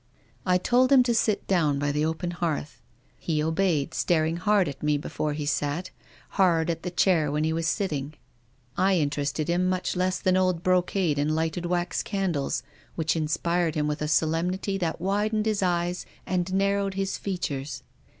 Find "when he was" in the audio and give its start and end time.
7.31-7.67